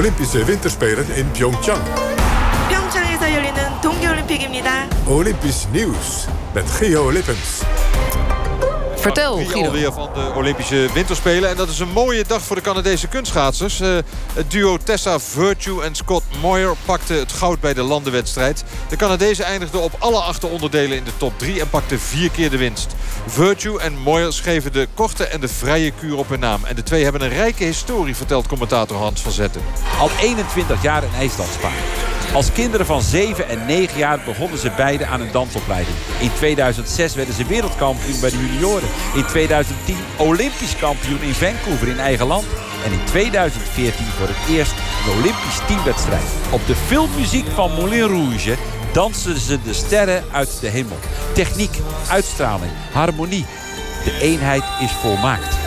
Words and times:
Olympische 0.00 0.46
Winterspelen 0.46 1.06
in 1.16 1.32
Pyeongchang. 1.32 1.82
평창에서 2.68 3.32
열리는 3.32 3.80
동계올림픽입니다. 3.82 4.88
Olympisch 5.06 5.68
nieuws 5.72 6.26
met 6.54 6.66
Geo 6.78 7.10
Lippens. 7.10 7.64
Vertel, 9.01 9.35
Guido. 9.35 9.65
alweer 9.65 9.93
van 9.93 10.09
de 10.13 10.31
Olympische 10.35 10.89
Winterspelen. 10.93 11.49
En 11.49 11.55
dat 11.55 11.69
is 11.69 11.79
een 11.79 11.91
mooie 11.91 12.23
dag 12.27 12.41
voor 12.41 12.55
de 12.55 12.61
Canadese 12.61 13.07
kunstschaatsers. 13.07 13.79
Eh, 13.79 13.97
het 14.33 14.51
duo 14.51 14.77
Tessa 14.77 15.19
Virtue 15.19 15.83
en 15.83 15.95
Scott 15.95 16.23
Moyer 16.41 16.75
pakte 16.85 17.13
het 17.13 17.31
goud 17.31 17.59
bij 17.59 17.73
de 17.73 17.81
landenwedstrijd. 17.81 18.63
De 18.89 18.95
Canadezen 18.95 19.45
eindigden 19.45 19.81
op 19.81 19.95
alle 19.99 20.19
acht 20.19 20.43
onderdelen 20.43 20.97
in 20.97 21.03
de 21.03 21.17
top 21.17 21.39
3 21.39 21.61
en 21.61 21.69
pakten 21.69 21.99
vier 21.99 22.31
keer 22.31 22.49
de 22.49 22.57
winst. 22.57 22.95
Virtue 23.27 23.79
en 23.79 23.97
Moyer 23.97 24.33
schreven 24.33 24.73
de 24.73 24.87
korte 24.93 25.25
en 25.25 25.41
de 25.41 25.47
vrije 25.47 25.91
kuur 25.91 26.17
op 26.17 26.29
hun 26.29 26.39
naam. 26.39 26.65
En 26.65 26.75
de 26.75 26.83
twee 26.83 27.03
hebben 27.03 27.21
een 27.21 27.29
rijke 27.29 27.63
historie, 27.63 28.15
vertelt 28.15 28.47
commentator 28.47 28.97
Hans 28.97 29.21
van 29.21 29.31
Zetten. 29.31 29.61
Al 29.99 30.09
21 30.19 30.81
jaar 30.81 31.03
in 31.03 31.13
IJsland 31.17 31.49
sparen. 31.53 32.20
Als 32.33 32.51
kinderen 32.51 32.85
van 32.85 33.01
7 33.01 33.49
en 33.49 33.65
9 33.65 33.97
jaar 33.97 34.19
begonnen 34.25 34.59
ze 34.59 34.71
beide 34.75 35.05
aan 35.05 35.21
een 35.21 35.31
dansopleiding. 35.31 35.97
In 36.19 36.31
2006 36.33 37.15
werden 37.15 37.33
ze 37.33 37.45
wereldkampioen 37.45 38.19
bij 38.19 38.29
de 38.29 38.37
junioren. 38.37 38.89
In 39.15 39.25
2010 39.25 39.95
olympisch 40.17 40.75
kampioen 40.79 41.21
in 41.21 41.33
Vancouver 41.33 41.87
in 41.87 41.99
eigen 41.99 42.27
land. 42.27 42.45
En 42.85 42.91
in 42.91 43.05
2014 43.05 44.05
voor 44.05 44.27
het 44.27 44.49
eerst 44.49 44.71
een 44.71 45.19
olympisch 45.19 45.59
teamwedstrijd. 45.67 46.29
Op 46.51 46.67
de 46.67 46.75
filmmuziek 46.75 47.47
van 47.47 47.71
Moulin 47.71 48.07
Rouge 48.07 48.55
dansten 48.93 49.39
ze 49.39 49.61
de 49.63 49.73
sterren 49.73 50.23
uit 50.31 50.57
de 50.61 50.67
hemel. 50.67 50.97
Techniek, 51.33 51.77
uitstraling, 52.09 52.71
harmonie. 52.91 53.45
De 54.03 54.17
eenheid 54.21 54.63
is 54.79 54.91
volmaakt. 54.91 55.60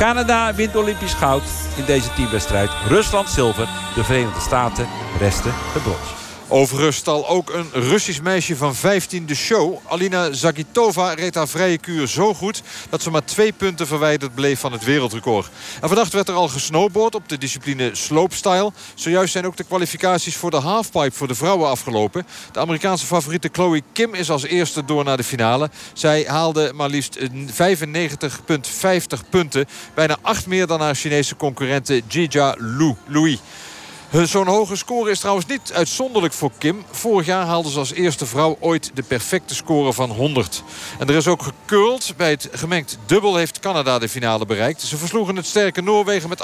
Canada 0.00 0.54
wint 0.54 0.76
Olympisch 0.76 1.14
goud 1.14 1.42
in 1.76 1.84
deze 1.84 2.12
teamwedstrijd. 2.12 2.70
Rusland 2.88 3.28
zilver, 3.28 3.68
de 3.94 4.04
Verenigde 4.04 4.40
Staten 4.40 4.88
resten 5.18 5.52
het 5.54 5.82
brons. 5.82 6.19
Overigens 6.52 7.04
al 7.04 7.28
ook 7.28 7.50
een 7.50 7.70
Russisch 7.72 8.20
meisje 8.20 8.56
van 8.56 8.74
15 8.74 9.26
de 9.26 9.34
show. 9.34 9.78
Alina 9.88 10.32
Zagitova 10.32 11.12
reed 11.12 11.34
haar 11.34 11.48
vrije 11.48 11.78
kuur 11.78 12.08
zo 12.08 12.34
goed... 12.34 12.62
dat 12.88 13.02
ze 13.02 13.10
maar 13.10 13.24
twee 13.24 13.52
punten 13.52 13.86
verwijderd 13.86 14.34
bleef 14.34 14.60
van 14.60 14.72
het 14.72 14.84
wereldrecord. 14.84 15.50
En 15.80 15.88
vannacht 15.88 16.12
werd 16.12 16.28
er 16.28 16.34
al 16.34 16.48
gesnowboard 16.48 17.14
op 17.14 17.28
de 17.28 17.38
discipline 17.38 17.90
slopestyle. 17.94 18.72
Zojuist 18.94 19.32
zijn 19.32 19.46
ook 19.46 19.56
de 19.56 19.64
kwalificaties 19.64 20.36
voor 20.36 20.50
de 20.50 20.56
halfpipe 20.56 21.16
voor 21.16 21.28
de 21.28 21.34
vrouwen 21.34 21.68
afgelopen. 21.68 22.26
De 22.52 22.58
Amerikaanse 22.58 23.06
favoriete 23.06 23.48
Chloe 23.52 23.82
Kim 23.92 24.14
is 24.14 24.30
als 24.30 24.42
eerste 24.42 24.84
door 24.84 25.04
naar 25.04 25.16
de 25.16 25.24
finale. 25.24 25.70
Zij 25.92 26.24
haalde 26.26 26.72
maar 26.74 26.88
liefst 26.88 27.18
95,50 27.18 27.26
punten. 29.30 29.66
Bijna 29.94 30.16
acht 30.22 30.46
meer 30.46 30.66
dan 30.66 30.80
haar 30.80 30.94
Chinese 30.94 31.36
concurrente 31.36 32.02
Jia 32.08 32.54
Lu, 32.58 32.94
Louis. 33.06 33.38
Zo'n 34.12 34.46
hoge 34.46 34.76
score 34.76 35.10
is 35.10 35.18
trouwens 35.18 35.46
niet 35.46 35.72
uitzonderlijk 35.72 36.32
voor 36.34 36.50
Kim. 36.58 36.84
Vorig 36.90 37.26
jaar 37.26 37.46
haalde 37.46 37.70
ze 37.70 37.78
als 37.78 37.92
eerste 37.92 38.26
vrouw 38.26 38.56
ooit 38.60 38.90
de 38.94 39.02
perfecte 39.02 39.54
score 39.54 39.92
van 39.92 40.10
100. 40.10 40.62
En 40.98 41.08
er 41.08 41.14
is 41.14 41.26
ook 41.26 41.42
gecurled. 41.42 42.14
Bij 42.16 42.30
het 42.30 42.48
gemengd 42.52 42.98
dubbel 43.06 43.36
heeft 43.36 43.58
Canada 43.58 43.98
de 43.98 44.08
finale 44.08 44.46
bereikt. 44.46 44.82
Ze 44.82 44.96
versloegen 44.96 45.36
het 45.36 45.46
sterke 45.46 45.82
Noorwegen 45.82 46.28
met 46.28 46.42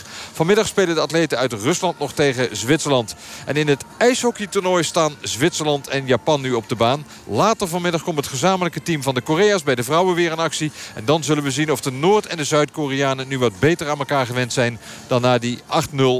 8-4. 0.00 0.02
Vanmiddag 0.32 0.66
spelen 0.66 0.94
de 0.94 1.00
atleten 1.00 1.38
uit 1.38 1.52
Rusland 1.52 1.98
nog 1.98 2.12
tegen 2.12 2.56
Zwitserland. 2.56 3.14
En 3.44 3.56
in 3.56 3.68
het 3.68 3.84
ijshockeytoernooi 3.96 4.82
staan 4.82 5.16
Zwitserland 5.20 5.88
en 5.88 6.06
Japan 6.06 6.40
nu 6.40 6.52
op 6.52 6.68
de 6.68 6.76
baan. 6.76 7.06
Later 7.26 7.68
vanmiddag 7.68 8.02
komt 8.02 8.16
het 8.16 8.26
gezamenlijke 8.26 8.82
team 8.82 9.02
van 9.02 9.14
de 9.14 9.20
Korea's 9.20 9.62
bij 9.62 9.74
de 9.74 9.84
vrouwen 9.84 10.14
weer 10.14 10.30
in 10.30 10.38
actie. 10.38 10.72
En 10.94 11.04
dan 11.04 11.24
zullen 11.24 11.42
we 11.42 11.50
zien 11.50 11.72
of 11.72 11.80
de 11.80 11.92
Noord- 11.92 12.26
en 12.26 12.36
de 12.36 12.44
Zuid-Koreanen 12.44 13.28
nu 13.28 13.38
wat 13.38 13.58
beter 13.58 13.88
aan 13.88 13.98
elkaar 13.98 14.26
gewend 14.26 14.52
zijn... 14.52 14.78
dan 15.06 15.20
na 15.20 15.38
die 15.38 15.58
8-0 15.58 15.62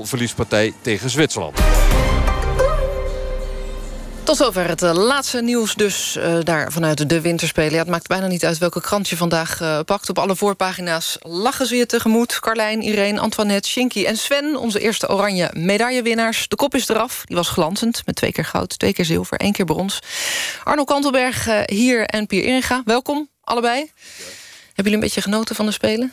verliespartij 0.02 0.72
Zwitserland. 0.96 1.58
Tot 4.22 4.36
zover 4.36 4.68
het 4.68 4.82
eh, 4.82 4.92
laatste 4.94 5.42
nieuws 5.42 5.74
dus 5.74 6.16
eh, 6.16 6.38
daar 6.42 6.72
vanuit 6.72 7.08
de 7.08 7.20
winterspelen. 7.20 7.72
Ja, 7.72 7.78
het 7.78 7.88
maakt 7.88 8.06
bijna 8.06 8.26
niet 8.26 8.44
uit 8.44 8.58
welke 8.58 8.80
krant 8.80 9.08
je 9.08 9.16
vandaag 9.16 9.60
eh, 9.60 9.80
pakt. 9.84 10.08
Op 10.08 10.18
alle 10.18 10.36
voorpagina's 10.36 11.16
lachen 11.20 11.66
ze 11.66 11.76
je 11.76 11.86
tegemoet. 11.86 12.40
Carlijn, 12.40 12.82
Irene, 12.82 13.20
Antoinette, 13.20 13.68
Shinky 13.68 14.04
en 14.04 14.16
Sven. 14.16 14.56
Onze 14.56 14.80
eerste 14.80 15.08
oranje 15.08 15.50
medaillewinnaars. 15.52 16.48
De 16.48 16.56
kop 16.56 16.74
is 16.74 16.88
eraf. 16.88 17.22
Die 17.24 17.36
was 17.36 17.48
glanzend 17.48 18.02
met 18.06 18.14
twee 18.16 18.32
keer 18.32 18.44
goud, 18.44 18.78
twee 18.78 18.92
keer 18.92 19.04
zilver, 19.04 19.38
één 19.38 19.52
keer 19.52 19.64
brons. 19.64 19.98
Arno 20.64 20.84
Kantelberg 20.84 21.48
hier 21.66 22.04
en 22.04 22.26
Pier 22.26 22.44
Inga. 22.44 22.82
Welkom, 22.84 23.28
allebei. 23.40 23.78
Hebben 23.78 23.92
jullie 24.74 24.94
een 24.94 25.00
beetje 25.00 25.22
genoten 25.22 25.54
van 25.54 25.66
de 25.66 25.72
Spelen? 25.72 26.12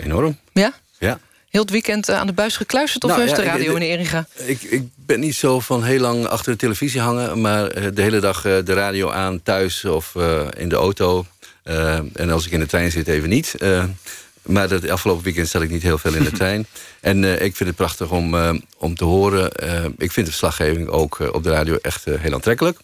Enorm, 0.00 0.38
Ja? 0.52 0.72
ja. 0.98 1.18
Heel 1.48 1.60
het 1.60 1.70
weekend 1.70 2.08
eh, 2.08 2.16
aan 2.18 2.26
de 2.26 2.32
buis 2.32 2.56
gekluisterd 2.56 3.04
of 3.04 3.10
Nou, 3.10 3.28
ja, 3.28 3.34
de 3.34 3.42
radio, 3.42 3.66
ik- 3.66 3.72
meneer 3.78 3.98
Inga? 3.98 4.26
Ik, 4.34 4.62
ik 4.62 4.82
ben 4.96 5.20
niet 5.20 5.34
zo 5.34 5.60
van 5.60 5.82
heel 5.84 6.00
lang 6.00 6.26
achter 6.26 6.52
de 6.52 6.58
televisie 6.58 7.00
hangen... 7.00 7.40
maar 7.40 7.66
eh, 7.66 7.86
de 7.94 8.02
hele 8.02 8.20
dag 8.20 8.44
eh, 8.44 8.56
de 8.64 8.72
radio 8.74 9.10
aan 9.10 9.42
thuis 9.42 9.84
of 9.84 10.14
in 10.56 10.68
de 10.68 10.76
auto. 10.76 11.26
En 12.12 12.30
als 12.30 12.46
ik 12.46 12.52
in 12.52 12.60
de 12.60 12.66
trein 12.66 12.90
zit, 12.90 13.08
even 13.08 13.28
niet. 13.28 13.54
Maar 14.42 14.68
dat 14.68 14.88
afgelopen 14.88 15.24
weekend 15.24 15.48
zat 15.48 15.62
ik 15.62 15.70
niet 15.70 15.82
heel 15.82 15.98
veel 15.98 16.14
in 16.14 16.24
de 16.24 16.30
trein. 16.42 16.66
En 17.00 17.24
ik 17.24 17.56
vind 17.56 17.68
het 17.68 17.76
prachtig 17.76 18.10
om, 18.10 18.34
om 18.78 18.94
te 18.94 19.04
horen. 19.04 19.50
Ik 19.98 20.12
vind 20.12 20.26
de 20.26 20.32
verslaggeving 20.32 20.88
ook 20.88 21.18
op 21.32 21.42
de 21.42 21.50
radio 21.50 21.78
echt 21.82 22.04
heel 22.04 22.34
aantrekkelijk. 22.34 22.78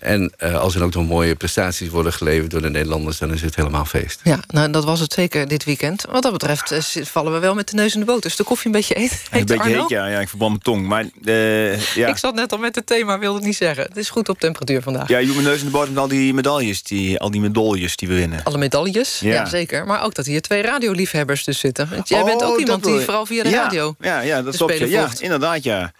En 0.00 0.32
eh, 0.36 0.54
als 0.60 0.74
er 0.74 0.82
ook 0.82 0.94
nog 0.94 1.06
mooie 1.06 1.34
prestaties 1.34 1.88
worden 1.88 2.12
geleverd 2.12 2.50
door 2.50 2.62
de 2.62 2.70
Nederlanders... 2.70 3.18
dan 3.18 3.32
is 3.32 3.42
het 3.42 3.56
helemaal 3.56 3.84
feest. 3.84 4.20
Ja, 4.24 4.38
nou, 4.48 4.70
dat 4.70 4.84
was 4.84 5.00
het 5.00 5.12
zeker 5.12 5.48
dit 5.48 5.64
weekend. 5.64 6.04
Wat 6.10 6.22
dat 6.22 6.32
betreft 6.32 6.70
eh, 6.72 7.04
vallen 7.04 7.32
we 7.32 7.38
wel 7.38 7.54
met 7.54 7.68
de 7.68 7.74
neus 7.76 7.94
in 7.94 8.00
de 8.00 8.06
boot. 8.06 8.24
Is 8.24 8.36
de 8.36 8.44
koffie 8.44 8.66
een 8.66 8.72
beetje 8.72 8.94
heet? 8.98 9.22
Een 9.30 9.44
beetje 9.46 9.62
Arno? 9.62 9.80
heet, 9.80 9.88
ja. 9.88 10.06
ja. 10.06 10.20
Ik 10.20 10.28
verbrand 10.28 10.50
mijn 10.50 10.62
tong. 10.62 10.86
Maar 10.86 11.04
eh, 11.24 11.80
ja. 11.94 12.08
Ik 12.08 12.16
zat 12.16 12.34
net 12.34 12.52
al 12.52 12.58
met 12.58 12.74
het 12.74 12.86
thema, 12.86 13.18
wilde 13.18 13.36
het 13.36 13.46
niet 13.46 13.56
zeggen. 13.56 13.84
Het 13.84 13.96
is 13.96 14.10
goed 14.10 14.28
op 14.28 14.38
temperatuur 14.38 14.82
vandaag. 14.82 15.08
ja, 15.08 15.18
je 15.18 15.26
moet 15.26 15.34
mijn 15.34 15.46
neus 15.46 15.58
in 15.58 15.64
de 15.64 15.70
boot 15.70 15.88
met 15.88 15.98
al 15.98 16.08
die 16.08 16.34
medailles, 16.34 16.82
die, 16.82 17.18
al 17.20 17.30
die 17.30 17.40
medailles 17.40 17.96
die 17.96 18.08
we 18.08 18.14
winnen. 18.14 18.44
Alle 18.44 18.58
medailles, 18.58 19.18
ja. 19.20 19.32
Ja. 19.32 19.46
zeker. 19.46 19.86
Maar 19.86 20.02
ook 20.04 20.14
dat 20.14 20.26
hier 20.26 20.40
twee 20.40 20.62
radioliefhebbers 20.62 21.44
dus 21.44 21.58
zitten. 21.58 21.88
Want 21.90 22.08
jij 22.08 22.24
bent 22.24 22.40
Oh, 22.42 22.46
ook 22.46 22.52
dat 22.52 22.60
iemand 22.60 22.84
die 22.84 22.94
je. 22.94 23.00
vooral 23.00 23.26
via 23.26 23.42
de 23.42 23.48
Ja, 23.48 23.62
radio... 23.62 23.94
Ja, 24.00 24.20
ja 24.20 24.42
dat 24.42 24.56
klopt. 24.56 24.72
Spelen 24.72 24.90
Ja, 24.90 25.08
inderdaad, 25.18 25.62
ja. 25.62 25.92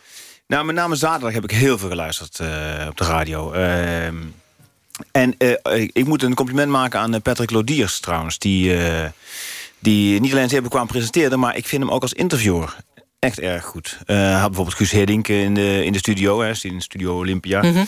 Nou, 0.51 0.65
met 0.65 0.75
name 0.75 0.97
zaterdag 0.97 1.33
heb 1.33 1.45
ik 1.45 1.51
heel 1.51 1.79
veel 1.79 1.89
geluisterd 1.89 2.39
eh, 2.39 2.87
op 2.89 2.97
de 2.97 3.05
radio. 3.05 3.53
Ehm, 3.53 4.17
en 5.13 5.35
eh, 5.39 5.89
ik 5.93 6.07
moet 6.07 6.23
een 6.23 6.35
compliment 6.35 6.71
maken 6.71 7.01
aan 7.01 7.15
eh, 7.15 7.21
Patrick 7.21 7.51
Lodiers 7.51 8.01
trouwens. 8.01 8.39
Die, 8.39 8.77
die 9.79 10.21
niet 10.21 10.33
alleen 10.33 10.49
zeer 10.49 10.63
bekwaam 10.63 10.87
presenteerde... 10.87 11.37
maar 11.37 11.57
ik 11.57 11.67
vind 11.67 11.83
hem 11.83 11.91
ook 11.91 12.03
als 12.03 12.13
interviewer 12.13 12.77
echt 13.19 13.39
erg 13.39 13.65
goed. 13.65 13.99
Hij 14.05 14.33
had 14.33 14.47
bijvoorbeeld 14.47 14.77
Guus 14.77 14.91
Hiddink 14.91 15.29
in 15.29 15.55
de, 15.55 15.85
in 15.85 15.93
de 15.93 15.99
studio. 15.99 16.41
Hè, 16.41 16.53
in 16.63 16.81
Studio 16.81 17.17
Olympia. 17.17 17.63
Mhm. 17.63 17.85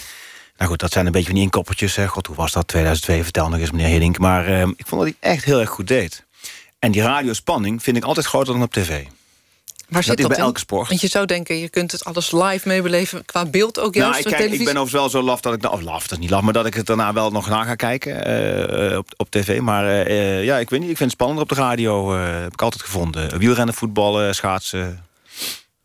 Nou 0.56 0.70
goed, 0.70 0.80
dat 0.80 0.92
zijn 0.92 1.06
een 1.06 1.12
beetje 1.12 1.26
van 1.26 1.36
die 1.36 1.44
inkoppertjes. 1.44 1.96
Hè. 1.96 2.06
God, 2.06 2.26
hoe 2.26 2.36
was 2.36 2.52
dat? 2.52 2.68
2002, 2.68 3.22
vertel 3.22 3.48
nog 3.48 3.60
eens, 3.60 3.70
meneer 3.70 3.88
Hiddink. 3.88 4.18
Maar 4.18 4.46
ehm, 4.46 4.70
ik 4.76 4.86
vond 4.86 5.02
dat 5.02 5.14
hij 5.20 5.30
echt 5.32 5.44
heel 5.44 5.60
erg 5.60 5.70
goed 5.70 5.88
deed. 5.88 6.24
En 6.78 6.92
die 6.92 7.02
radiospanning 7.02 7.82
vind 7.82 7.96
ik 7.96 8.04
altijd 8.04 8.26
groter 8.26 8.52
dan 8.52 8.62
op 8.62 8.72
tv. 8.72 9.04
Waar 9.92 10.00
Dat 10.00 10.10
zit 10.10 10.18
is 10.18 10.26
dat 10.26 10.36
bij 10.36 10.46
elke 10.46 10.58
sport. 10.58 10.88
Want 10.88 11.00
je 11.00 11.06
zou 11.06 11.26
denken, 11.26 11.58
je 11.58 11.68
kunt 11.68 11.92
het 11.92 12.04
alles 12.04 12.32
live 12.32 12.68
meebeleven... 12.68 13.24
qua 13.24 13.44
beeld 13.44 13.78
ook 13.78 13.94
juist 13.94 14.24
Nou, 14.24 14.36
ik, 14.36 14.40
kijk, 14.40 14.52
ik 14.52 14.64
ben 14.64 14.76
overigens 14.76 14.92
wel 14.92 15.08
zo 15.08 15.22
laf 15.22 15.40
dat 15.40 15.54
ik... 15.54 15.60
Nou, 15.60 15.74
of 15.74 15.80
laf, 15.80 16.02
dat 16.02 16.12
is 16.12 16.18
niet 16.18 16.30
laf, 16.30 16.42
maar 16.42 16.52
dat 16.52 16.66
ik 16.66 16.74
het 16.74 16.86
daarna 16.86 17.12
wel 17.12 17.30
nog 17.30 17.48
na 17.48 17.64
ga 17.64 17.74
kijken 17.74 18.24
eh, 18.24 18.98
op, 18.98 19.08
op 19.16 19.30
tv. 19.30 19.60
Maar 19.60 19.84
eh, 19.86 20.00
eh, 20.00 20.44
ja, 20.44 20.58
ik 20.58 20.70
weet 20.70 20.80
niet, 20.80 20.90
ik 20.90 20.96
vind 20.96 21.10
het 21.10 21.20
spannender 21.20 21.44
op 21.44 21.48
de 21.48 21.62
radio. 21.62 22.12
heb 22.16 22.52
ik 22.52 22.62
altijd 22.62 22.82
gevonden. 22.82 23.38
Wielrennen, 23.38 23.74
voetballen, 23.74 24.34
schaatsen. 24.34 25.04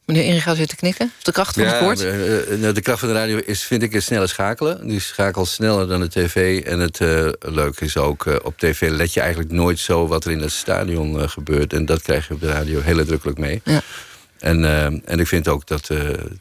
Meneer 0.07 0.23
Inga 0.23 0.55
zit 0.55 0.69
te 0.69 0.75
knikken. 0.75 1.11
De 1.21 1.31
kracht 1.31 1.55
van 1.55 1.65
het 1.65 1.79
woord. 1.79 2.01
eh, 2.01 2.53
eh, 2.53 2.59
nou, 2.59 2.73
de 2.73 2.81
kracht 2.81 2.99
van 2.99 3.07
de 3.07 3.13
radio 3.13 3.37
is, 3.45 3.63
vind 3.63 3.83
ik, 3.83 3.93
het 3.93 4.03
snelle 4.03 4.27
schakelen. 4.27 4.87
Die 4.87 4.99
schakelt 4.99 5.47
sneller 5.47 5.87
dan 5.87 5.99
de 5.99 6.09
tv. 6.09 6.63
En 6.65 6.79
het 6.79 7.01
eh, 7.01 7.29
leuke 7.39 7.85
is 7.85 7.97
ook, 7.97 8.25
op 8.43 8.57
tv 8.57 8.89
let 8.89 9.13
je 9.13 9.19
eigenlijk 9.19 9.51
nooit 9.51 9.79
zo... 9.79 10.07
wat 10.07 10.25
er 10.25 10.31
in 10.31 10.39
het 10.39 10.51
stadion 10.51 11.29
gebeurt. 11.29 11.73
En 11.73 11.85
dat 11.85 12.01
krijg 12.01 12.27
je 12.27 12.33
op 12.33 12.39
de 12.39 12.47
radio 12.47 12.81
heel 12.81 12.95
nadrukkelijk 12.95 13.37
mee. 13.37 13.61
Ja. 13.63 13.81
En, 14.39 14.65
en 15.05 15.19
ik 15.19 15.27
vind 15.27 15.47
ook 15.47 15.67
dat, 15.67 15.87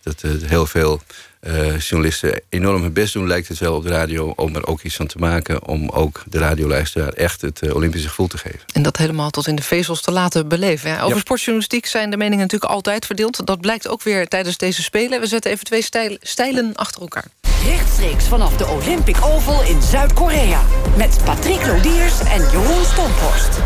dat 0.03 0.23
heel 0.45 0.67
veel 0.67 1.03
eh, 1.41 1.79
journalisten 1.79 2.41
enorm 2.49 2.83
hun 2.83 2.93
best 2.93 3.13
doen... 3.13 3.27
lijkt 3.27 3.49
het 3.49 3.59
wel 3.59 3.75
op 3.75 3.83
de 3.83 3.89
radio 3.89 4.33
om 4.37 4.57
er 4.57 4.67
ook 4.67 4.83
iets 4.83 4.97
van 4.97 5.07
te 5.07 5.19
maken... 5.19 5.67
om 5.67 5.89
ook 5.89 6.23
de 6.27 6.39
radioluisteraar 6.39 7.13
echt 7.13 7.41
het 7.41 7.61
eh, 7.63 7.75
Olympische 7.75 8.09
gevoel 8.09 8.27
te 8.27 8.39
geven. 8.39 8.61
En 8.73 8.83
dat 8.83 8.97
helemaal 8.97 9.31
tot 9.31 9.47
in 9.47 9.57
de 9.57 9.63
vezels 9.63 10.01
te 10.03 10.11
laten 10.11 10.49
beleven. 10.49 10.91
Ja, 10.91 11.01
over 11.01 11.15
Ja. 11.15 11.21
sportjournalistiek 11.21 11.87
zijn 11.87 12.11
de 12.11 12.17
meningen 12.17 12.39
natuurlijk 12.45 12.73
altijd 12.73 13.07
verdeeld. 13.07 13.47
Dat 13.47 13.61
blijkt 13.61 13.89
ook 13.89 14.03
weer 14.03 14.29
tijdens 14.29 14.57
deze 14.57 14.83
Spelen. 14.83 15.21
We 15.21 15.27
zetten 15.27 15.51
even 15.51 15.65
twee 15.65 15.83
stijl- 15.83 16.17
stijlen 16.21 16.73
achter 16.75 17.01
elkaar. 17.01 17.25
Rechtstreeks 17.65 18.25
vanaf 18.25 18.57
de 18.57 18.67
Olympic 18.67 19.17
Oval 19.25 19.63
in 19.63 19.83
Zuid-Korea. 19.83 20.61
Met 20.97 21.19
Patrick 21.25 21.67
Lodiers 21.67 22.21
en 22.21 22.41
Jeroen 22.51 22.85
Stomphorst. 22.93 23.59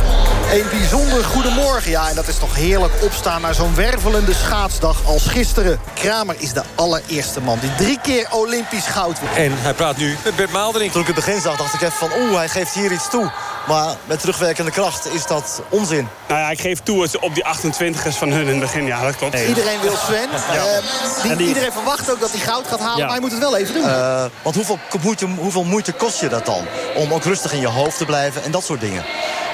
Een 0.52 0.78
bijzonder 0.78 1.24
goedemorgen. 1.24 1.90
Ja, 1.90 2.08
en 2.08 2.14
dat 2.14 2.28
is 2.28 2.38
toch 2.38 2.54
heerlijk 2.54 2.92
opstaan 3.02 3.40
naar 3.40 3.54
zo'n 3.54 3.74
wervelende 3.74 4.34
schaatsdag 4.34 5.06
als 5.06 5.26
gisteren. 5.26 5.80
Kramer 5.94 6.34
is 6.38 6.52
de 6.52 6.62
allereerste 6.74 7.40
man 7.40 7.58
die 7.60 7.69
drie 7.76 7.98
keer 8.02 8.26
Olympisch 8.30 8.86
goud. 8.86 9.16
En 9.36 9.52
hij 9.56 9.74
praat 9.74 9.96
nu 9.96 10.16
met 10.24 10.36
Bert 10.36 10.52
Maalderink. 10.52 10.92
Toen 10.92 11.00
ik 11.00 11.06
het 11.06 11.16
begin 11.16 11.40
zag, 11.40 11.56
dacht 11.56 11.74
ik 11.74 11.80
even 11.80 11.92
van... 11.98 12.10
oeh, 12.20 12.36
hij 12.36 12.48
geeft 12.48 12.74
hier 12.74 12.92
iets 12.92 13.10
toe. 13.10 13.30
Maar 13.68 13.94
met 14.04 14.20
terugwerkende 14.20 14.70
kracht 14.70 15.14
is 15.14 15.26
dat 15.26 15.62
onzin. 15.68 16.08
Nou 16.28 16.40
ja, 16.40 16.50
ik 16.50 16.60
geef 16.60 16.80
toe 16.80 17.08
op 17.20 17.34
die 17.34 17.44
28ers 17.44 18.16
van 18.18 18.30
hun 18.30 18.40
in 18.40 18.48
het 18.48 18.60
begin. 18.60 18.86
Ja, 18.86 19.02
dat 19.02 19.16
klopt. 19.16 19.38
Iedereen 19.48 19.80
wil 19.80 19.96
Sven. 19.96 20.28
Eh, 20.50 21.22
die, 21.22 21.30
En 21.30 21.36
die- 21.36 21.46
Iedereen 21.48 21.72
verwacht 21.72 22.10
ook 22.10 22.20
dat 22.20 22.30
hij 22.30 22.40
goud 22.40 22.66
gaat 22.66 22.78
halen, 22.80 22.96
Ja. 22.96 23.02
maar 23.04 23.12
hij 23.12 23.20
moet 23.20 23.30
het 23.30 23.40
wel 23.40 23.56
even 23.56 23.74
doen. 23.74 23.84
Eh, 23.84 24.24
want 24.42 24.54
hoeveel 24.54 24.78
moeite, 25.02 25.26
hoeveel 25.38 25.64
moeite 25.64 25.92
kost 25.92 26.20
je 26.20 26.28
dat 26.28 26.46
dan? 26.46 26.64
Om 26.94 27.12
ook 27.12 27.24
rustig 27.24 27.52
in 27.52 27.60
je 27.60 27.66
hoofd 27.68 27.98
te 27.98 28.04
blijven 28.04 28.42
en 28.44 28.50
dat 28.50 28.64
soort 28.64 28.80
dingen. 28.80 29.04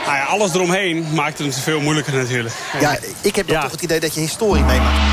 Nou 0.06 0.18
ja, 0.18 0.24
alles 0.24 0.54
eromheen 0.54 1.06
maakt 1.14 1.38
het 1.38 1.56
veel 1.58 1.80
moeilijker 1.80 2.12
natuurlijk. 2.14 2.54
Ja, 2.80 2.96
ik 3.20 3.36
heb 3.36 3.48
dan 3.48 3.62
toch 3.62 3.70
het 3.70 3.82
idee 3.82 4.00
dat 4.00 4.14
je 4.14 4.20
historie 4.20 4.62
meemaakt. 4.62 5.05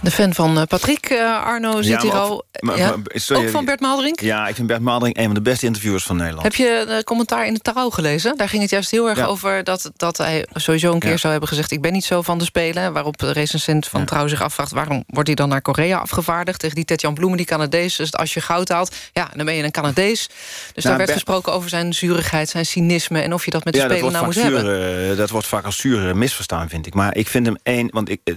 De 0.00 0.10
fan 0.10 0.34
van 0.34 0.58
eh, 0.58 0.62
Patrick, 0.66 1.06
eh, 1.06 1.44
Arno, 1.44 1.82
zit 1.82 1.92
Ja, 1.92 2.00
hier 2.00 2.12
al. 2.16 2.30
ook- 2.30 2.44
maar- 2.60 2.76
Ja. 2.78 2.88
maar- 2.88 2.98
sorry, 3.14 3.44
Ook 3.44 3.50
van 3.50 3.64
Bert 3.64 3.80
Maalderink? 3.80 4.20
Ja, 4.20 4.48
ik 4.48 4.54
vind 4.54 4.66
Bert 4.66 4.80
Maalderink 4.80 5.16
een 5.16 5.24
van 5.24 5.34
de 5.34 5.40
beste 5.40 5.66
interviewers 5.66 6.04
van 6.04 6.16
Nederland. 6.16 6.42
Heb 6.42 6.54
je 6.54 6.84
een 6.88 7.04
commentaar 7.04 7.46
in 7.46 7.54
de 7.54 7.60
Trouw 7.60 7.90
gelezen? 7.90 8.36
Daar 8.36 8.48
ging 8.48 8.62
het 8.62 8.70
juist 8.70 8.90
heel 8.90 9.08
erg 9.08 9.18
Ja. 9.18 9.24
over 9.24 9.64
dat, 9.64 9.90
dat 9.96 10.16
hij 10.16 10.46
sowieso 10.54 10.92
een 10.92 10.98
keer 10.98 11.18
zou 11.18 11.30
hebben 11.30 11.48
gezegd... 11.48 11.70
ik 11.70 11.80
ben 11.80 11.92
niet 11.92 12.04
zo 12.04 12.22
van 12.22 12.38
de 12.38 12.44
Spelen. 12.44 12.92
Waarop 12.92 13.18
de 13.18 13.32
recensent 13.32 13.86
van 13.88 14.04
Trouw 14.04 14.28
zich 14.28 14.42
afvraagt... 14.42 14.70
waarom 14.72 15.04
wordt 15.06 15.26
hij 15.28 15.36
dan 15.36 15.48
naar 15.48 15.62
Korea 15.62 15.98
afgevaardigd? 15.98 16.58
Tegen 16.60 16.74
die 16.76 16.84
Tetjan 16.84 17.14
Bloemen, 17.14 17.36
die 17.36 17.46
Canadees. 17.46 17.96
Dus 17.96 18.12
als 18.14 18.34
je 18.34 18.40
goud 18.40 18.68
haalt, 18.68 18.94
ja, 19.12 19.28
dan 19.36 19.44
ben 19.46 19.54
je 19.54 19.62
een 19.62 19.70
Canadees. 19.70 20.28
Dus 20.74 20.84
daar 20.84 20.92
werd 20.96 20.98
Bert- 20.98 21.12
gesproken 21.12 21.52
over 21.52 21.68
zijn 21.68 21.94
zurigheid, 21.94 22.48
zijn 22.48 22.66
cynisme... 22.66 23.20
en 23.20 23.32
of 23.34 23.44
je 23.44 23.50
dat 23.50 23.64
met 23.64 23.74
de 23.74 23.80
Spelen 23.80 24.12
nou 24.12 24.24
moet 24.24 24.34
hebben. 24.34 24.60
zuur, 24.60 25.10
eh, 25.10 25.16
dat 25.16 25.30
wordt 25.30 25.46
vaak 25.46 25.64
als 25.64 25.76
zuur 25.76 26.08
eh, 26.08 26.14
misverstaan, 26.14 26.68
vind 26.68 26.86
ik. 26.86 26.94
Maar 26.94 27.16
ik 27.16 27.28
vind 27.28 27.46
hem 27.46 27.56
één... 27.62 27.88
Want 27.92 28.08
eh, 28.08 28.16
ik, 28.24 28.36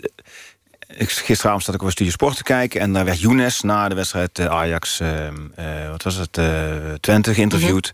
gisteravond 0.97 1.63
zat 1.63 1.73
ik 1.75 1.79
op 1.81 1.85
een 1.85 1.91
studie 1.91 2.11
sport 2.11 2.35
te 2.37 2.43
kijken... 2.43 2.81
en 2.81 2.93
daar 2.93 3.05
werd 3.05 3.19
Younes 3.19 3.61
na 3.61 3.89
de 3.89 3.95
wedstrijd 3.95 4.39
eh, 4.39 4.45
Ajax... 4.45 4.99
eh, 4.99 5.27
eh, 5.27 5.89
wat 5.89 6.03
was 6.03 6.15
het? 6.15 6.37
eh, 6.37 6.75
Twente 6.99 7.33
geïnterviewd. 7.33 7.91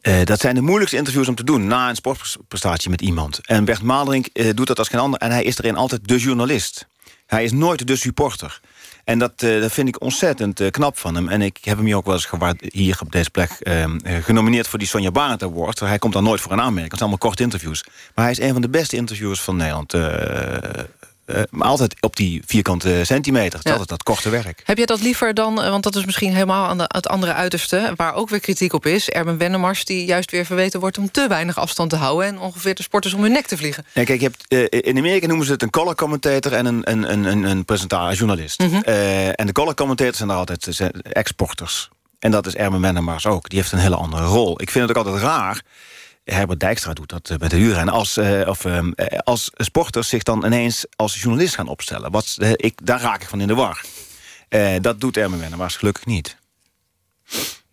Eh, 0.00 0.24
dat 0.24 0.40
zijn 0.40 0.54
de 0.54 0.60
moeilijkste 0.60 0.96
interviews 0.96 1.28
om 1.28 1.34
te 1.34 1.44
doen... 1.44 1.66
na 1.66 1.88
een 1.88 1.96
sportprestatie 1.96 2.90
met 2.90 3.00
iemand. 3.00 3.40
En 3.46 3.64
Bert 3.64 3.82
Maalderink 3.82 4.56
doet 4.56 4.66
dat 4.66 4.78
als 4.78 4.88
geen 4.88 5.00
ander... 5.00 5.20
en 5.20 5.30
hij 5.30 5.42
is 5.42 5.58
erin 5.58 5.76
altijd 5.76 6.08
de 6.08 6.18
journalist. 6.18 6.86
Hij 7.26 7.44
is 7.44 7.52
nooit 7.52 7.86
de 7.86 7.96
supporter. 7.96 8.60
En 9.04 9.18
dat, 9.18 9.40
dat 9.40 9.72
vind 9.72 9.88
ik 9.88 10.00
ontzettend 10.02 10.70
knap 10.70 10.98
van 10.98 11.14
hem. 11.14 11.28
En 11.28 11.42
ik 11.42 11.58
heb 11.60 11.76
hem 11.76 11.86
hier 11.86 11.96
ook 11.96 12.04
wel 12.04 12.14
eens 12.14 12.24
gewaard, 12.24 12.64
hier 12.72 12.98
op 13.00 13.12
deze 13.12 13.30
plek 13.30 13.50
eh, 13.50 13.82
eh, 13.82 13.90
genomineerd 14.24 14.68
voor 14.68 14.78
die 14.78 14.88
Sonja 14.88 15.10
Barend 15.10 15.42
Award. 15.42 15.80
Hij 15.80 15.98
komt 15.98 16.12
daar 16.12 16.22
nooit 16.22 16.40
voor 16.40 16.52
een 16.52 16.60
aanmerking. 16.60 16.90
Het 16.90 16.98
zijn 16.98 17.10
allemaal 17.10 17.28
korte 17.28 17.42
interviews. 17.42 17.84
Maar 18.14 18.24
hij 18.24 18.34
is 18.34 18.40
een 18.40 18.52
van 18.52 18.62
de 18.62 18.68
beste 18.68 18.96
interviewers 18.96 19.40
van 19.40 19.56
Nederland. 19.56 19.92
Eh, 21.26 21.42
maar 21.50 21.68
altijd 21.68 21.96
op 22.00 22.16
die 22.16 22.42
vierkante 22.46 23.00
centimeter. 23.04 23.60
Ja. 23.62 23.70
altijd 23.70 23.88
dat 23.88 24.02
korte 24.02 24.28
werk. 24.28 24.62
Heb 24.64 24.78
je 24.78 24.86
dat 24.86 25.00
liever 25.00 25.34
dan, 25.34 25.62
eh, 25.62 25.70
want 25.70 25.82
dat 25.82 25.96
is 25.96 26.04
misschien 26.04 26.32
helemaal 26.32 26.68
aan 26.68 26.78
de, 26.78 26.84
het 26.86 27.08
andere 27.08 27.32
uiterste... 27.32 27.92
waar 27.96 28.14
ook 28.14 28.28
weer 28.28 28.40
kritiek 28.40 28.72
op 28.72 28.86
is, 28.86 29.08
Erben 29.08 29.38
Wennemars... 29.38 29.84
die 29.84 30.04
juist 30.04 30.30
weer 30.30 30.44
verweten 30.44 30.80
wordt 30.80 30.98
om 30.98 31.10
te 31.10 31.28
weinig 31.28 31.58
afstand 31.58 31.90
te 31.90 31.96
houden... 31.96 32.28
en 32.28 32.38
ongeveer 32.38 32.74
de 32.74 32.82
sporters 32.82 33.14
om 33.14 33.22
hun 33.22 33.32
nek 33.32 33.46
te 33.46 33.56
vliegen. 33.56 33.84
Ja, 33.92 34.04
kijk, 34.04 34.20
je 34.20 34.26
hebt, 34.26 34.70
eh, 34.72 34.80
in 34.90 34.98
Amerika 34.98 35.26
noemen 35.26 35.46
ze 35.46 35.52
het 35.52 35.62
een 35.62 35.70
color 35.70 35.94
commentator 35.94 36.52
en 36.52 36.66
een, 36.66 36.90
een, 36.90 37.12
een, 37.12 37.24
een, 37.24 37.42
een 37.42 37.64
presentator, 37.64 38.14
journalist. 38.14 38.60
Mhm. 38.60 38.74
En 39.34 39.46
de 39.46 39.52
color 39.52 39.74
commentators 39.74 40.16
zijn 40.16 40.28
daar 40.28 40.38
altijd 40.38 40.80
exporters. 41.02 41.88
En 42.18 42.30
dat 42.30 42.46
is 42.46 42.54
Ermen 42.54 42.80
Wennemars 42.80 43.26
ook. 43.26 43.48
Die 43.48 43.58
heeft 43.58 43.72
een 43.72 43.78
hele 43.78 43.96
andere 43.96 44.24
rol. 44.24 44.60
Ik 44.60 44.70
vind 44.70 44.88
het 44.88 44.96
ook 44.96 45.06
altijd 45.06 45.22
raar. 45.22 45.62
Herbert 46.24 46.60
Dijkstra 46.60 46.92
doet 46.92 47.08
dat 47.08 47.30
eh, 47.30 47.38
met 47.38 47.50
de 47.50 47.56
huurrennen. 47.56 47.94
Als, 47.94 48.16
eh, 48.16 48.48
of, 48.48 48.64
ehm, 48.64 48.90
eh, 48.90 49.18
als 49.18 49.50
sporters 49.54 50.08
zich 50.08 50.22
dan 50.22 50.44
ineens 50.44 50.86
als 50.96 51.20
journalist 51.20 51.54
gaan 51.54 51.68
opstellen. 51.68 52.10
Wat, 52.10 52.36
ik, 52.56 52.86
daar 52.86 53.00
raak 53.00 53.22
ik 53.22 53.28
van 53.28 53.40
in 53.40 53.46
de 53.46 53.54
war. 53.54 53.84
Dat 54.80 55.00
doet 55.00 55.16
Ermen 55.16 55.38
Wennemars 55.38 55.76
gelukkig 55.76 56.06
niet. 56.06 56.36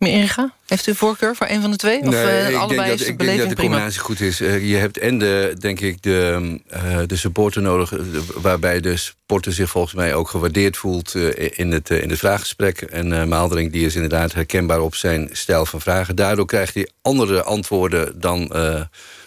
Meneer 0.02 0.20
Inga, 0.20 0.54
heeft 0.66 0.86
u 0.86 0.94
voorkeur 0.94 1.36
voor 1.36 1.46
een 1.50 1.60
van 1.60 1.70
de 1.70 1.76
twee? 1.76 2.02
Of 2.02 2.14
eh, 2.14 2.50
ik 2.50 2.56
allebei 2.56 2.90
dat, 2.90 3.00
is 3.00 3.06
de 3.06 3.12
ik 3.12 3.18
denk 3.18 3.38
dat 3.38 3.48
de 3.48 3.54
prima? 3.54 3.70
combinatie 3.70 4.00
goed 4.00 4.20
is. 4.20 4.40
Eh, 4.40 4.68
je 4.68 4.76
hebt 4.76 4.98
en 4.98 5.18
de, 5.18 5.54
denk 5.58 5.80
ik, 5.80 6.02
de, 6.02 6.60
eh, 6.68 6.98
de 7.06 7.16
supporter 7.16 7.62
nodig... 7.62 7.92
waarbij 8.34 8.80
de 8.80 8.96
sporter 8.96 9.52
zich 9.52 9.70
volgens 9.70 9.94
mij 9.94 10.14
ook 10.14 10.28
gewaardeerd 10.28 10.76
voelt... 10.76 11.14
in, 11.34 11.72
het, 11.72 11.90
in 11.90 12.10
het 12.10 12.18
vraaggesprek. 12.18 12.80
En 12.80 13.28
Maaldering 13.28 13.72
die 13.72 13.86
is 13.86 13.94
inderdaad 13.94 14.32
herkenbaar 14.32 14.80
op 14.80 14.94
zijn 14.94 15.28
stijl 15.32 15.66
van 15.66 15.80
vragen. 15.80 16.16
Daardoor 16.16 16.46
krijgt 16.46 16.74
hij 16.74 16.88
andere 17.02 17.42
antwoorden 17.42 18.20
dan... 18.20 18.46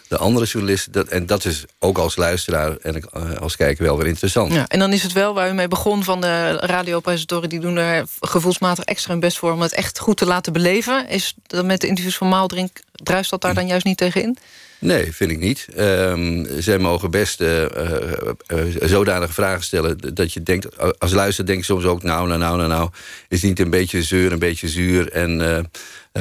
de 0.08 0.18
andere 0.18 0.46
journalisten, 0.46 0.92
dat, 0.92 1.08
en 1.08 1.26
dat 1.26 1.46
is 1.46 1.66
ook 1.80 1.98
als 1.98 2.16
luisteraar 2.16 2.78
en 2.82 3.12
als 3.40 3.56
kijker 3.56 3.84
wel 3.84 3.98
weer 3.98 4.08
interessant. 4.08 4.54
Ja, 4.54 4.68
en 4.68 4.80
dan 4.80 4.94
is 4.94 5.04
het 5.04 5.14
wel 5.14 5.34
waar 5.34 5.50
u 5.50 5.54
mee 5.54 5.68
begon 5.68 6.04
van 6.04 6.22
de 6.22 6.52
radiopresentatoren... 6.52 7.50
die 7.50 7.60
doen 7.60 7.78
er 7.78 8.06
gevoelsmatig 8.20 8.84
extra 8.84 9.12
hun 9.12 9.20
best 9.20 9.38
voor... 9.38 9.52
om 9.52 9.62
het 9.62 9.74
echt 9.74 10.00
goed 10.00 10.18
te 10.18 10.26
laten 10.26 10.54
beleven. 10.54 10.65
Is 11.08 11.34
dat 11.48 11.66
met 11.66 11.82
de 11.82 11.88
interviews 11.88 12.18
van 12.18 12.30
Maaldrink... 12.30 12.80
druist 12.92 13.30
dat 13.30 13.42
daar 13.42 13.54
dan 13.54 13.68
juist 13.68 13.86
niet 13.86 13.98
tegen 13.98 14.22
in? 14.22 14.38
Nee, 14.86 15.14
vind 15.14 15.32
ik 15.32 15.40
niet. 15.40 15.68
Ehm, 15.76 16.46
zij 16.60 16.78
mogen 16.78 17.12
best 17.12 17.42
eh, 17.42 17.64
eh, 17.64 18.30
eh, 18.46 18.58
zodanige 18.82 19.34
vragen 19.34 19.64
stellen... 19.64 19.98
dat 20.14 20.34
je 20.34 20.44
denkt, 20.44 21.00
als 21.00 21.12
luisteraar 21.12 21.48
denk 21.48 21.60
je 21.60 21.66
soms 21.66 21.86
ook... 21.86 22.04
nou, 22.04 22.28
nou, 22.28 22.40
nou, 22.40 22.58
nou, 22.58 22.70
nou, 22.70 22.90
is 23.30 23.42
niet 23.42 23.60
een 23.60 23.70
beetje 23.70 24.04
zeur, 24.04 24.32
een 24.32 24.40
beetje 24.40 24.68
zuur. 24.68 25.12
En, 25.12 25.38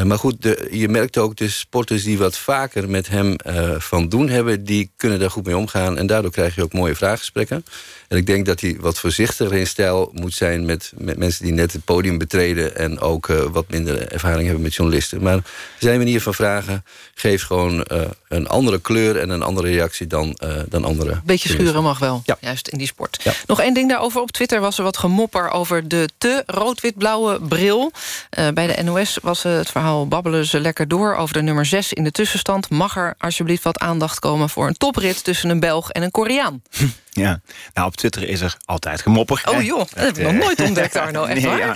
maar 0.05 0.19
goed, 0.19 0.56
je 0.70 0.88
merkt 0.88 1.19
ook 1.19 1.37
de 1.37 1.49
sporters 1.49 2.05
die 2.05 2.19
wat 2.19 2.38
vaker 2.38 2.88
met 2.88 3.08
hem 3.08 3.37
van 3.78 4.08
doen 4.08 4.28
hebben... 4.28 4.64
die 4.64 4.90
kunnen 4.96 5.19
daar 5.19 5.31
goed 5.31 5.46
mee 5.46 5.56
omgaan. 5.56 5.99
En 5.99 6.06
daardoor 6.06 6.31
krijg 6.31 6.55
je 6.55 6.62
ook 6.62 6.72
mooie 6.72 6.94
vraaggesprekken. 6.94 7.64
En 8.08 8.16
ik 8.16 8.26
denk 8.26 8.46
dat 8.46 8.61
hij 8.61 8.76
wat 8.81 8.99
voorzichtiger 8.99 9.55
in 9.55 9.66
stijl 9.66 10.11
moet 10.12 10.34
zijn... 10.34 10.64
met, 10.64 10.93
met 10.96 11.19
mensen 11.19 11.44
die 11.44 11.52
net 11.52 11.72
het 11.72 11.84
podium 11.84 12.19
betreden... 12.19 12.76
en 12.76 13.00
ook 13.00 13.26
wat 13.26 13.70
minder 13.70 14.12
ervaring 14.12 14.44
hebben 14.44 14.62
met 14.62 14.75
journalisten. 14.75 15.22
Maar 15.22 15.43
zijn 15.78 15.99
manier 15.99 16.20
van 16.20 16.34
vragen 16.34 16.84
geeft 17.14 17.44
gewoon 17.44 17.84
een 18.28 18.49
andere 18.54 18.80
kleur... 18.80 19.20
en 19.20 19.30
een 19.30 19.42
andere 19.42 19.68
reactie 19.68 20.06
dan, 20.06 20.32
eh, 20.32 20.50
dan 20.68 20.84
andere. 20.84 21.20
Beetje 21.24 21.48
schuren 21.48 21.82
mag 21.82 21.98
wel, 21.98 22.22
juist 22.40 22.68
in 22.68 22.78
die 22.78 22.86
sport. 22.86 23.24
Nog 23.46 23.60
één 23.60 23.74
ding 23.74 23.88
daarover. 23.88 24.20
Op 24.20 24.32
Twitter 24.32 24.60
was 24.60 24.78
er 24.78 24.84
wat 24.84 24.96
gemopper 24.96 25.50
over 25.50 25.88
de 25.88 26.08
te 26.18 26.42
rood-wit-blauwe 26.46 27.40
bril. 27.40 27.92
Eh, 28.30 28.48
bij 28.48 28.66
de 28.66 28.82
NOS 28.82 29.18
was 29.22 29.44
eh, 29.44 29.52
het 29.52 29.70
verhaal 29.70 30.08
babbelen 30.08 30.46
ze 30.46 30.60
lekker 30.60 30.88
door... 30.88 31.14
over 31.14 31.34
de 31.34 31.42
nummer 31.42 31.66
6 31.66 31.92
in 31.92 32.04
de 32.04 32.10
tussenstand. 32.10 32.70
Mag 32.70 32.96
er 32.96 33.14
alsjeblieft 33.18 33.62
wat 33.62 33.78
aandacht 33.78 34.18
komen 34.18 34.50
voor 34.50 34.66
een 34.66 34.76
toprit... 34.76 35.24
tussen 35.24 35.50
een 35.50 35.60
Belg 35.60 35.90
en 35.90 36.02
een 36.02 36.10
Koreaan? 36.10 36.62
Ja, 37.14 37.40
nou 37.74 37.86
op 37.86 37.96
Twitter 37.96 38.28
is 38.28 38.40
er 38.40 38.56
altijd 38.64 39.02
gemopper. 39.02 39.42
Oh 39.44 39.62
joh, 39.62 39.78
dat 39.78 40.04
heb 40.04 40.18
ik 40.18 40.22
nog 40.22 40.32
nooit 40.32 40.60
ontdekt, 40.68 40.96
Arno. 40.96 41.24
Echt 41.24 41.42
nee, 41.42 41.50
waar? 41.50 41.58
ja. 41.58 41.74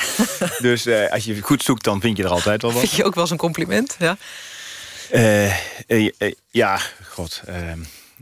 Dus 0.59 0.87
eh, 0.87 1.13
als 1.13 1.25
je 1.25 1.43
goed 1.43 1.63
zoekt, 1.63 1.85
dan 1.85 2.01
vind 2.01 2.17
je 2.17 2.23
er 2.23 2.31
altijd 2.31 2.63
wel 2.63 2.73
wat. 2.73 2.81
Vind 2.81 2.93
je 2.93 3.05
ook 3.05 3.15
wel 3.15 3.23
eens 3.23 3.33
een 3.33 3.39
compliment? 3.39 3.97
Ja. 3.99 4.17
Eh, 5.11 5.53
eh, 5.87 6.13
eh, 6.19 6.35
ja, 6.51 6.79
god. 7.17 7.43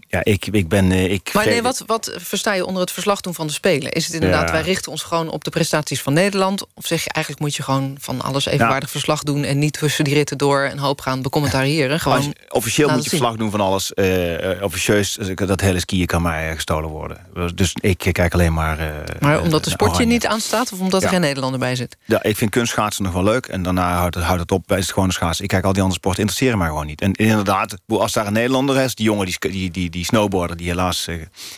Ja, 0.08 0.20
ik, 0.24 0.46
ik 0.46 0.68
ben... 0.68 0.92
eh, 0.92 1.12
ik 1.12 1.30
Maar 1.32 1.46
nee, 1.46 1.62
wat, 1.62 1.82
wat 1.86 2.12
versta 2.16 2.52
je 2.54 2.66
onder 2.66 2.80
het 2.82 2.90
verslag 2.92 3.20
doen 3.20 3.34
van 3.34 3.46
de 3.46 3.52
Spelen? 3.52 3.92
Is 3.92 4.04
het 4.04 4.14
inderdaad, 4.14 4.46
Ja. 4.46 4.52
wij 4.52 4.62
richten 4.62 4.90
ons 4.92 5.02
gewoon 5.02 5.28
op 5.28 5.44
de 5.44 5.50
prestaties 5.50 6.02
van 6.02 6.12
Nederland? 6.12 6.66
Of 6.74 6.86
zeg 6.86 7.04
je 7.04 7.10
eigenlijk 7.10 7.44
moet 7.44 7.54
je 7.54 7.62
gewoon 7.62 7.96
van 8.00 8.20
alles 8.20 8.46
evenwaardig 8.46 8.90
verslag 8.90 9.22
doen... 9.22 9.44
en 9.44 9.58
niet 9.58 9.72
tussen 9.78 10.04
die 10.04 10.14
ritten 10.14 10.38
door 10.38 10.68
een 10.72 10.78
hoop 10.78 11.00
gaan 11.00 11.22
becommentariëren? 11.22 12.00
Gewoon 12.00 12.16
Als- 12.16 12.28
officieel 12.48 12.88
moet 12.88 12.96
je 13.04 13.10
zien. 13.10 13.18
verslag 13.18 13.36
doen 13.38 13.50
van 13.50 13.60
alles. 13.60 13.94
eh, 13.94 14.62
officieus, 14.62 15.18
dat 15.34 15.60
hele 15.60 15.80
skiën 15.80 16.06
kan 16.06 16.22
mij 16.22 16.54
gestolen 16.54 16.90
worden. 16.90 17.18
Dus 17.54 17.72
ik 17.80 17.98
kijk 18.12 18.34
alleen 18.34 18.52
maar... 18.54 18.78
Maar 19.20 19.40
omdat 19.40 19.64
de 19.64 19.70
eh, 19.70 19.74
sport 19.76 19.90
je 19.90 19.96
oranje. 19.96 20.12
niet 20.12 20.26
aanstaat... 20.26 20.72
of 20.72 20.80
omdat 20.80 21.02
er 21.02 21.08
geen 21.08 21.20
Nederlander 21.20 21.60
bij 21.60 21.76
zit? 21.76 21.96
Ja, 22.04 22.22
ik 22.22 22.36
vind 22.36 22.50
kunstschaatsen 22.50 23.04
nog 23.04 23.12
wel 23.12 23.22
leuk. 23.24 23.46
En 23.46 23.62
daarna 23.62 23.96
houdt 23.96 24.14
het, 24.14 24.24
houdt 24.24 24.40
het 24.40 24.52
op. 24.52 24.72
Is 24.72 24.76
het 24.76 24.92
gewoon 24.92 25.08
een 25.08 25.14
schaatsen. 25.14 25.44
Ik 25.44 25.50
kijk 25.50 25.64
al 25.64 25.72
die 25.72 25.82
andere 25.82 25.98
sporten. 25.98 26.20
Interesseren 26.20 26.58
mij 26.58 26.68
gewoon 26.68 26.86
niet. 26.86 27.00
En 27.00 27.12
inderdaad, 27.12 27.76
als 27.88 28.12
daar 28.12 28.26
een 28.26 28.32
Nederlander 28.32 28.80
is... 28.80 28.94
die 28.94 29.04
jongen, 29.04 29.26
die, 29.26 29.70
die, 29.70 29.85
die, 29.90 30.00
die 30.00 30.04
snowboarder... 30.04 30.56
die 30.56 30.68
helaas 30.68 31.06
eh, 31.06 31.16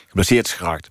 geblesseerd 0.09 0.47
is 0.47 0.53
geraakt. 0.53 0.91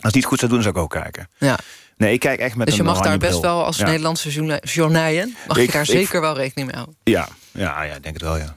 Als 0.00 0.12
die 0.12 0.20
het 0.20 0.30
goed 0.30 0.38
zou 0.38 0.52
doen, 0.52 0.62
zou 0.62 0.74
ik 0.74 0.80
ook 0.80 0.90
kijken. 0.90 1.28
Ja. 1.38 1.58
Nee, 1.96 2.12
ik 2.12 2.20
kijk 2.20 2.40
echt 2.40 2.56
met 2.56 2.66
Dus 2.66 2.76
je 2.76 2.82
mag 2.82 3.00
daar 3.00 3.18
best 3.18 3.30
bril. 3.30 3.42
wel 3.42 3.64
als 3.64 3.76
Ja. 3.76 3.86
Nederlandse 3.86 4.30
journa- 4.30 4.58
journaaien... 4.62 5.36
mag 5.46 5.56
Ik- 5.56 5.66
je 5.66 5.72
daar 5.72 5.82
ik- 5.82 5.88
zeker 5.88 6.20
wel 6.20 6.36
rekening 6.36 6.66
mee 6.66 6.76
houden. 6.76 6.96
Ja, 7.04 7.28
ja, 7.52 7.82
ja, 7.82 7.94
ik 7.94 8.02
denk 8.02 8.14
het 8.14 8.22
wel, 8.24 8.36
ja. 8.36 8.56